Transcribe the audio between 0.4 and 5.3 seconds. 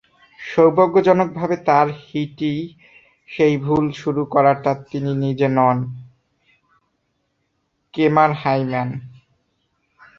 সৌভাগ্যজনকভাবে তাঁর হিটেই সেই ভুল শুরু করাটা তিনি